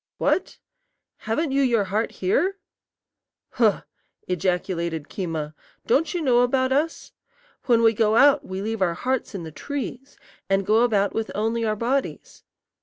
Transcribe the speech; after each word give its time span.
"What? 0.17 0.57
haven't 1.17 1.51
you 1.51 1.61
your 1.61 1.83
heart 1.83 2.09
here?" 2.11 2.57
"Huh!" 3.51 3.83
ejaculated 4.27 5.09
Keema; 5.09 5.53
"don't 5.85 6.11
you 6.15 6.21
know 6.23 6.39
about 6.39 6.71
us? 6.71 7.11
When 7.67 7.83
we 7.83 7.93
go 7.93 8.15
out 8.15 8.43
we 8.43 8.63
leave 8.63 8.81
our 8.81 8.95
hearts 8.95 9.35
in 9.35 9.43
the 9.43 9.51
trees, 9.51 10.17
and 10.49 10.65
go 10.65 10.81
about 10.81 11.13
with 11.13 11.29
only 11.35 11.65
our 11.65 11.75
bodies. 11.75 12.43